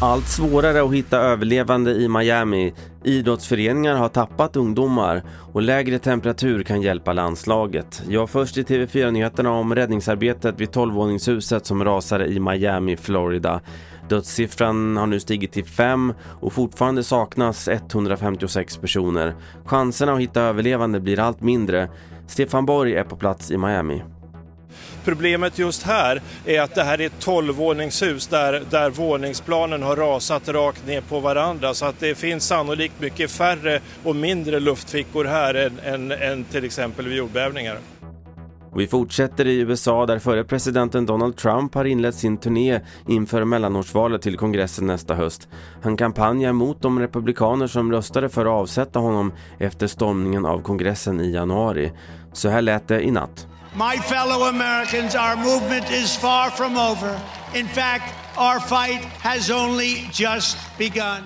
Allt 0.00 0.28
svårare 0.28 0.82
att 0.82 0.94
hitta 0.94 1.18
överlevande 1.18 1.90
i 1.90 2.08
Miami. 2.08 2.74
Idrottsföreningar 3.04 3.94
har 3.94 4.08
tappat 4.08 4.56
ungdomar 4.56 5.22
och 5.52 5.62
lägre 5.62 5.98
temperatur 5.98 6.62
kan 6.62 6.82
hjälpa 6.82 7.12
landslaget. 7.12 8.02
Jag 8.08 8.30
först 8.30 8.58
i 8.58 8.62
TV4-nyheterna 8.62 9.50
om 9.50 9.74
räddningsarbetet 9.74 10.60
vid 10.60 10.68
12-våningshuset 10.68 11.66
som 11.66 11.84
rasade 11.84 12.26
i 12.26 12.40
Miami, 12.40 12.96
Florida. 12.96 13.60
Dödssiffran 14.08 14.96
har 14.96 15.06
nu 15.06 15.20
stigit 15.20 15.52
till 15.52 15.64
fem 15.64 16.14
och 16.40 16.52
fortfarande 16.52 17.02
saknas 17.02 17.68
156 17.68 18.76
personer. 18.76 19.34
Chanserna 19.64 20.12
att 20.12 20.20
hitta 20.20 20.42
överlevande 20.42 21.00
blir 21.00 21.20
allt 21.20 21.40
mindre. 21.40 21.88
Stefan 22.26 22.66
Borg 22.66 22.94
är 22.94 23.04
på 23.04 23.16
plats 23.16 23.50
i 23.50 23.56
Miami. 23.56 24.02
Problemet 25.04 25.58
just 25.58 25.82
här 25.82 26.22
är 26.46 26.60
att 26.60 26.74
det 26.74 26.82
här 26.82 27.00
är 27.00 27.06
ett 27.06 27.20
tolvvåningshus 27.20 28.26
där, 28.26 28.62
där 28.70 28.90
våningsplanen 28.90 29.82
har 29.82 29.96
rasat 29.96 30.48
rakt 30.48 30.86
ner 30.86 31.00
på 31.00 31.20
varandra 31.20 31.74
så 31.74 31.86
att 31.86 32.00
det 32.00 32.14
finns 32.14 32.46
sannolikt 32.46 33.00
mycket 33.00 33.30
färre 33.30 33.80
och 34.04 34.16
mindre 34.16 34.60
luftfickor 34.60 35.24
här 35.24 35.54
än, 35.54 35.80
än, 35.84 36.12
än 36.12 36.44
till 36.44 36.64
exempel 36.64 37.08
vid 37.08 37.16
jordbävningar. 37.16 37.78
Och 38.76 38.80
vi 38.82 38.86
fortsätter 38.86 39.46
i 39.46 39.58
USA 39.58 40.06
där 40.06 40.18
förre 40.18 40.44
presidenten 40.44 41.06
Donald 41.06 41.36
Trump 41.36 41.74
har 41.74 41.84
inlett 41.84 42.14
sin 42.14 42.36
turné 42.36 42.80
inför 43.08 43.44
mellanårsvalet 43.44 44.22
till 44.22 44.36
kongressen 44.36 44.86
nästa 44.86 45.14
höst. 45.14 45.48
Han 45.82 45.96
kampanjar 45.96 46.52
mot 46.52 46.82
de 46.82 47.00
republikaner 47.00 47.66
som 47.66 47.92
röstade 47.92 48.28
för 48.28 48.46
att 48.46 48.52
avsätta 48.52 48.98
honom 48.98 49.32
efter 49.58 49.86
stormningen 49.86 50.46
av 50.46 50.62
kongressen 50.62 51.20
i 51.20 51.32
januari. 51.32 51.92
Så 52.32 52.48
här 52.48 52.62
lät 52.62 52.88
det 52.88 53.02
i 53.02 53.10
natt. 53.10 53.46
My 53.78 53.98
fellow 53.98 54.48
Americans, 54.48 55.14
our 55.14 55.36
movement 55.36 55.90
is 55.90 56.16
far 56.16 56.50
from 56.50 56.76
over. 56.76 57.20
In 57.54 57.66
fact, 57.66 58.14
our 58.36 58.60
fight 58.60 59.04
has 59.04 59.50
only 59.50 60.08
just 60.12 60.58
begun. 60.78 61.22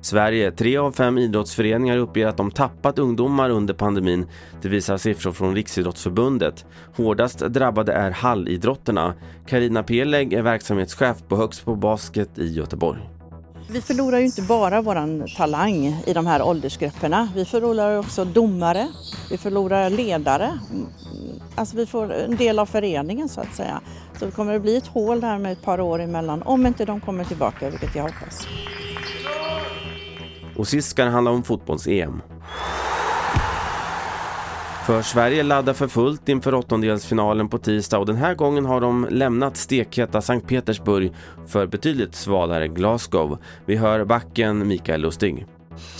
Sverige. 0.00 0.50
Tre 0.50 0.76
av 0.76 0.92
fem 0.92 1.18
idrottsföreningar 1.18 1.96
uppger 1.96 2.26
att 2.26 2.36
de 2.36 2.50
tappat 2.50 2.98
ungdomar 2.98 3.50
under 3.50 3.74
pandemin. 3.74 4.26
Det 4.62 4.68
visar 4.68 4.96
siffror 4.96 5.32
från 5.32 5.54
Riksidrottsförbundet. 5.54 6.64
Hårdast 6.96 7.38
drabbade 7.38 7.92
är 7.92 8.10
hallidrotterna. 8.10 9.14
Karina 9.46 9.82
Peleg 9.82 10.32
är 10.32 10.42
verksamhetschef 10.42 11.16
på 11.28 11.36
Högst 11.36 11.64
på 11.64 11.76
Basket 11.76 12.38
i 12.38 12.46
Göteborg. 12.46 13.00
Vi 13.70 13.80
förlorar 13.80 14.18
ju 14.18 14.24
inte 14.24 14.42
bara 14.42 14.82
våran 14.82 15.26
talang 15.36 16.02
i 16.06 16.12
de 16.14 16.26
här 16.26 16.42
åldersgrupperna. 16.42 17.28
Vi 17.34 17.44
förlorar 17.44 17.98
också 17.98 18.24
domare, 18.24 18.88
vi 19.30 19.38
förlorar 19.38 19.90
ledare. 19.90 20.58
Alltså 21.58 21.76
vi 21.76 21.86
får 21.86 22.12
en 22.12 22.36
del 22.36 22.58
av 22.58 22.66
föreningen 22.66 23.28
så 23.28 23.40
att 23.40 23.54
säga. 23.54 23.80
Så 24.18 24.24
det 24.24 24.30
kommer 24.30 24.56
att 24.56 24.62
bli 24.62 24.76
ett 24.76 24.86
hål 24.86 25.20
där 25.20 25.38
med 25.38 25.52
ett 25.52 25.62
par 25.62 25.80
år 25.80 26.00
emellan 26.00 26.42
om 26.42 26.66
inte 26.66 26.84
de 26.84 27.00
kommer 27.00 27.24
tillbaka, 27.24 27.70
vilket 27.70 27.94
jag 27.94 28.02
hoppas. 28.02 28.48
Och 30.56 30.68
sist 30.68 30.88
ska 30.88 31.04
det 31.04 31.10
handla 31.10 31.30
om 31.30 31.42
fotbolls-EM. 31.42 32.22
För 34.86 35.02
Sverige 35.02 35.42
laddar 35.42 35.72
för 35.72 35.88
fullt 35.88 36.28
inför 36.28 36.54
åttondelsfinalen 36.54 37.48
på 37.48 37.58
tisdag 37.58 37.98
och 37.98 38.06
den 38.06 38.16
här 38.16 38.34
gången 38.34 38.64
har 38.64 38.80
de 38.80 39.06
lämnat 39.10 39.56
stekheta 39.56 40.22
Sankt 40.22 40.48
Petersburg 40.48 41.12
för 41.46 41.66
betydligt 41.66 42.14
svalare 42.14 42.68
Glasgow. 42.68 43.38
Vi 43.66 43.76
hör 43.76 44.04
backen 44.04 44.68
Mikael 44.68 45.00
Lustig. 45.00 45.46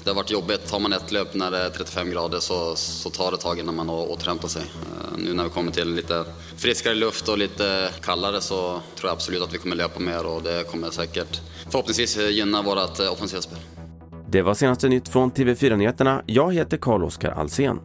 Det 0.04 0.10
har 0.10 0.14
varit 0.14 0.30
jobbigt. 0.30 0.70
Har 0.70 0.80
man 0.80 0.92
ett 0.92 1.12
löp 1.12 1.34
när 1.34 1.50
det 1.50 1.58
är 1.58 1.70
35 1.70 2.10
grader 2.10 2.40
så, 2.40 2.76
så 2.76 3.10
tar 3.10 3.30
det 3.30 3.36
tag 3.36 3.58
innan 3.58 3.74
man 3.76 3.90
återhämtar 3.90 4.48
sig. 4.48 4.62
Eh, 4.62 5.18
nu 5.18 5.34
när 5.34 5.44
vi 5.44 5.50
kommer 5.50 5.72
till 5.72 5.94
lite 5.94 6.24
friskare 6.56 6.94
luft 6.94 7.28
och 7.28 7.38
lite 7.38 7.88
kallare 8.02 8.40
så 8.40 8.56
tror 8.96 9.08
jag 9.08 9.12
absolut 9.12 9.42
att 9.42 9.54
vi 9.54 9.58
kommer 9.58 9.76
löpa 9.76 10.00
mer 10.00 10.26
och 10.26 10.42
det 10.42 10.70
kommer 10.70 10.90
säkert 10.90 11.40
förhoppningsvis 11.70 12.16
gynna 12.16 12.62
vårt 12.62 13.00
eh, 13.00 13.12
offensiva 13.12 13.42
spel. 13.42 13.58
Det 14.30 14.42
var 14.42 14.54
senaste 14.54 14.88
nytt 14.88 15.08
från 15.08 15.32
TV4 15.32 15.76
Nyheterna. 15.76 16.22
Jag 16.26 16.54
heter 16.54 16.76
Carl-Oskar 16.76 17.30
Alsen. 17.30 17.80